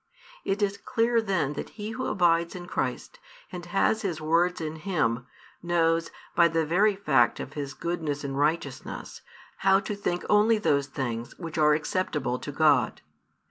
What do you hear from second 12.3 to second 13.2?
to God.